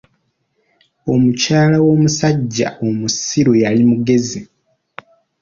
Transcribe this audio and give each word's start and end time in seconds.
Omukyala 1.13 1.77
w'omusajja 1.85 2.67
omusiru 2.87 3.53
yali 3.63 3.83
mugezi. 3.89 4.41